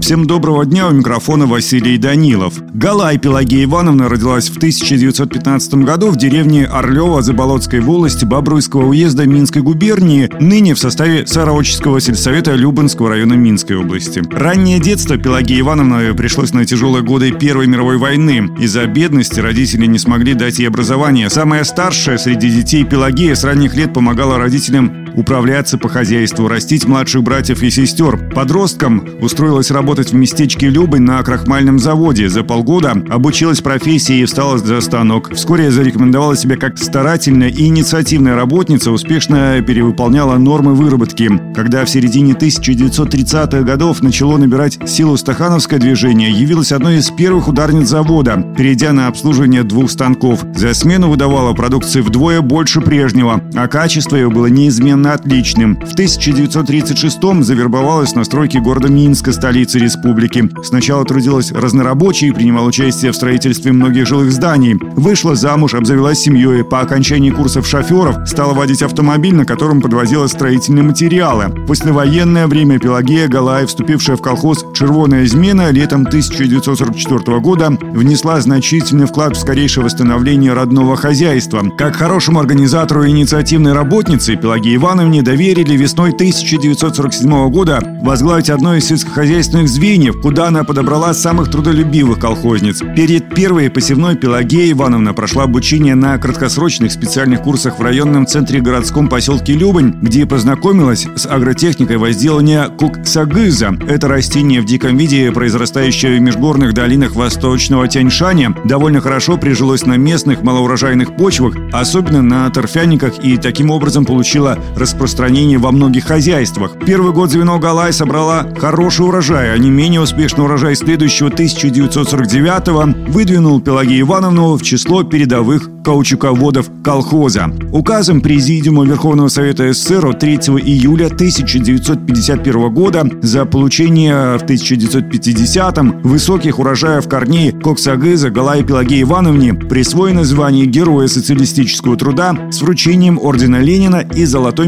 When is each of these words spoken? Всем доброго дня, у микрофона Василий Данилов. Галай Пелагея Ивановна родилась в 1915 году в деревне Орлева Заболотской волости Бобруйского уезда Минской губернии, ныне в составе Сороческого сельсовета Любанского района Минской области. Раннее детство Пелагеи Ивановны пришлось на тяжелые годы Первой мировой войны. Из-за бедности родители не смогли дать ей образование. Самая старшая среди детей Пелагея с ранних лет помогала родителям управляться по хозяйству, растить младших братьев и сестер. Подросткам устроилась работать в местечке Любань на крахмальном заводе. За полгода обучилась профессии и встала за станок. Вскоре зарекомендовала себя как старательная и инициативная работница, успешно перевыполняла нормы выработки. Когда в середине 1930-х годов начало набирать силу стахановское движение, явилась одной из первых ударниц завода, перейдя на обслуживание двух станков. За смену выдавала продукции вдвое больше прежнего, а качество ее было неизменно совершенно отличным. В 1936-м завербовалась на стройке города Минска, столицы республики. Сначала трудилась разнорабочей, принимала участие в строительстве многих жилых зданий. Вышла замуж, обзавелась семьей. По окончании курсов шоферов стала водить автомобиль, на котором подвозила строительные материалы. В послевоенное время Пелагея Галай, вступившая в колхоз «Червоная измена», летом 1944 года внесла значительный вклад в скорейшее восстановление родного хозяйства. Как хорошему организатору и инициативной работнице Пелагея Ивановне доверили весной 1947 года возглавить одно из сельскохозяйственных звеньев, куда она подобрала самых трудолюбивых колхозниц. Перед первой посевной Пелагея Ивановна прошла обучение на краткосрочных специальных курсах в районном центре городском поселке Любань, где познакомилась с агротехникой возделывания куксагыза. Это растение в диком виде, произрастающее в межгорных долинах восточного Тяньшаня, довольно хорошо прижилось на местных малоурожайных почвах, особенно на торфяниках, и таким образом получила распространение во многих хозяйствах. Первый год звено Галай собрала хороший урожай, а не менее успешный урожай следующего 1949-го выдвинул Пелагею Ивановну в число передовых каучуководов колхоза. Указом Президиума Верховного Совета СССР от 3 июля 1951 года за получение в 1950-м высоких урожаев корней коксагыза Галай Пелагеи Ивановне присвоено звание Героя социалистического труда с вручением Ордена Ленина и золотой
Всем 0.00 0.26
доброго 0.26 0.64
дня, 0.64 0.88
у 0.88 0.92
микрофона 0.92 1.46
Василий 1.46 1.98
Данилов. 1.98 2.54
Галай 2.72 3.18
Пелагея 3.18 3.64
Ивановна 3.64 4.08
родилась 4.08 4.48
в 4.48 4.56
1915 4.56 5.74
году 5.74 6.10
в 6.10 6.16
деревне 6.16 6.64
Орлева 6.66 7.20
Заболотской 7.20 7.80
волости 7.80 8.24
Бобруйского 8.24 8.86
уезда 8.86 9.26
Минской 9.26 9.60
губернии, 9.60 10.30
ныне 10.40 10.74
в 10.74 10.78
составе 10.78 11.26
Сороческого 11.26 12.00
сельсовета 12.00 12.54
Любанского 12.54 13.10
района 13.10 13.34
Минской 13.34 13.76
области. 13.76 14.22
Раннее 14.30 14.78
детство 14.78 15.18
Пелагеи 15.18 15.60
Ивановны 15.60 16.14
пришлось 16.14 16.52
на 16.52 16.64
тяжелые 16.64 17.02
годы 17.02 17.32
Первой 17.32 17.66
мировой 17.66 17.98
войны. 17.98 18.48
Из-за 18.58 18.86
бедности 18.86 19.40
родители 19.40 19.86
не 19.86 19.98
смогли 19.98 20.34
дать 20.34 20.58
ей 20.58 20.68
образование. 20.68 21.28
Самая 21.28 21.64
старшая 21.64 22.18
среди 22.18 22.48
детей 22.50 22.84
Пелагея 22.84 23.34
с 23.34 23.44
ранних 23.44 23.74
лет 23.74 23.92
помогала 23.92 24.38
родителям 24.38 25.07
управляться 25.14 25.78
по 25.78 25.88
хозяйству, 25.88 26.48
растить 26.48 26.86
младших 26.86 27.22
братьев 27.22 27.62
и 27.62 27.70
сестер. 27.70 28.30
Подросткам 28.34 29.06
устроилась 29.20 29.70
работать 29.70 30.10
в 30.10 30.14
местечке 30.14 30.68
Любань 30.68 31.02
на 31.02 31.22
крахмальном 31.22 31.78
заводе. 31.78 32.28
За 32.28 32.42
полгода 32.42 32.92
обучилась 33.08 33.60
профессии 33.60 34.18
и 34.18 34.24
встала 34.24 34.58
за 34.58 34.80
станок. 34.80 35.32
Вскоре 35.34 35.70
зарекомендовала 35.70 36.36
себя 36.36 36.56
как 36.56 36.78
старательная 36.78 37.48
и 37.48 37.66
инициативная 37.66 38.34
работница, 38.34 38.90
успешно 38.90 39.62
перевыполняла 39.66 40.36
нормы 40.36 40.74
выработки. 40.74 41.30
Когда 41.54 41.84
в 41.84 41.90
середине 41.90 42.32
1930-х 42.32 43.62
годов 43.62 44.02
начало 44.02 44.36
набирать 44.36 44.78
силу 44.88 45.16
стахановское 45.16 45.78
движение, 45.78 46.30
явилась 46.30 46.72
одной 46.72 46.98
из 46.98 47.10
первых 47.10 47.48
ударниц 47.48 47.88
завода, 47.88 48.54
перейдя 48.56 48.92
на 48.92 49.08
обслуживание 49.08 49.62
двух 49.62 49.90
станков. 49.90 50.44
За 50.54 50.74
смену 50.74 51.08
выдавала 51.10 51.52
продукции 51.54 52.00
вдвое 52.00 52.40
больше 52.40 52.80
прежнего, 52.80 53.40
а 53.54 53.68
качество 53.68 54.16
ее 54.16 54.30
было 54.30 54.46
неизменно 54.46 54.97
совершенно 54.98 55.12
отличным. 55.12 55.76
В 55.76 55.94
1936-м 55.94 57.42
завербовалась 57.42 58.14
на 58.14 58.24
стройке 58.24 58.60
города 58.60 58.88
Минска, 58.88 59.32
столицы 59.32 59.78
республики. 59.78 60.48
Сначала 60.64 61.04
трудилась 61.04 61.52
разнорабочей, 61.52 62.32
принимала 62.32 62.66
участие 62.66 63.12
в 63.12 63.16
строительстве 63.16 63.72
многих 63.72 64.06
жилых 64.06 64.32
зданий. 64.32 64.76
Вышла 64.96 65.34
замуж, 65.34 65.74
обзавелась 65.74 66.18
семьей. 66.18 66.64
По 66.64 66.80
окончании 66.80 67.30
курсов 67.30 67.66
шоферов 67.66 68.28
стала 68.28 68.54
водить 68.54 68.82
автомобиль, 68.82 69.34
на 69.34 69.44
котором 69.44 69.80
подвозила 69.80 70.26
строительные 70.26 70.82
материалы. 70.82 71.46
В 71.48 71.66
послевоенное 71.66 72.46
время 72.46 72.78
Пелагея 72.78 73.28
Галай, 73.28 73.66
вступившая 73.66 74.16
в 74.16 74.22
колхоз 74.22 74.64
«Червоная 74.74 75.24
измена», 75.24 75.70
летом 75.70 76.02
1944 76.02 77.40
года 77.40 77.70
внесла 77.70 78.40
значительный 78.40 79.06
вклад 79.06 79.36
в 79.36 79.40
скорейшее 79.40 79.84
восстановление 79.84 80.52
родного 80.52 80.96
хозяйства. 80.96 81.64
Как 81.76 81.96
хорошему 81.96 82.40
организатору 82.40 83.04
и 83.04 83.10
инициативной 83.10 83.72
работнице 83.72 84.36
Пелагея 84.36 84.78
Ивановне 84.88 85.20
доверили 85.20 85.76
весной 85.76 86.12
1947 86.12 87.50
года 87.50 87.78
возглавить 88.00 88.48
одно 88.48 88.74
из 88.74 88.86
сельскохозяйственных 88.86 89.68
звеньев, 89.68 90.18
куда 90.22 90.46
она 90.46 90.64
подобрала 90.64 91.12
самых 91.12 91.50
трудолюбивых 91.50 92.18
колхозниц. 92.18 92.80
Перед 92.96 93.34
первой 93.34 93.68
посевной 93.68 94.16
Пелагея 94.16 94.72
Ивановна 94.72 95.12
прошла 95.12 95.42
обучение 95.42 95.94
на 95.94 96.16
краткосрочных 96.16 96.90
специальных 96.90 97.42
курсах 97.42 97.78
в 97.78 97.82
районном 97.82 98.26
центре 98.26 98.62
городском 98.62 99.08
поселке 99.08 99.52
Любань, 99.52 99.94
где 100.00 100.24
познакомилась 100.24 101.06
с 101.16 101.26
агротехникой 101.26 101.98
возделывания 101.98 102.68
куксагыза. 102.68 103.76
Это 103.86 104.08
растение 104.08 104.62
в 104.62 104.64
диком 104.64 104.96
виде, 104.96 105.30
произрастающее 105.32 106.16
в 106.16 106.22
межгорных 106.22 106.72
долинах 106.72 107.14
восточного 107.14 107.88
Тяньшаня, 107.88 108.54
довольно 108.64 109.02
хорошо 109.02 109.36
прижилось 109.36 109.84
на 109.84 109.98
местных 109.98 110.40
малоурожайных 110.40 111.14
почвах, 111.14 111.56
особенно 111.74 112.22
на 112.22 112.48
торфяниках, 112.48 113.22
и 113.22 113.36
таким 113.36 113.70
образом 113.70 114.06
получила 114.06 114.58
распространение 114.78 115.58
во 115.58 115.72
многих 115.72 116.04
хозяйствах. 116.04 116.72
Первый 116.84 117.12
год 117.12 117.30
звено 117.30 117.58
Галай 117.58 117.92
собрала 117.92 118.46
хороший 118.58 119.06
урожай, 119.06 119.52
а 119.52 119.58
не 119.58 119.70
менее 119.70 120.00
успешный 120.00 120.44
урожай 120.44 120.76
следующего 120.76 121.28
1949-го 121.28 123.12
выдвинул 123.12 123.60
Пелагею 123.60 124.00
Ивановну 124.02 124.56
в 124.56 124.62
число 124.62 125.02
передовых 125.02 125.68
каучуководов 125.84 126.70
колхоза. 126.84 127.50
Указом 127.72 128.20
Президиума 128.20 128.84
Верховного 128.84 129.28
Совета 129.28 129.72
СССР 129.72 130.06
от 130.06 130.18
3 130.18 130.34
июля 130.34 131.06
1951 131.06 132.74
года 132.74 133.10
за 133.22 133.44
получение 133.46 134.38
в 134.38 134.44
1950-м 134.44 136.02
высоких 136.02 136.58
урожаев 136.58 137.08
корней 137.08 137.52
коксагыза 137.52 138.30
Галай 138.30 138.62
Пелагеи 138.64 139.02
Ивановне 139.02 139.54
присвоено 139.54 140.24
звание 140.24 140.66
Героя 140.66 141.08
социалистического 141.08 141.96
труда 141.96 142.36
с 142.50 142.60
вручением 142.60 143.18
Ордена 143.18 143.60
Ленина 143.60 144.06
и 144.14 144.24
золотой 144.24 144.67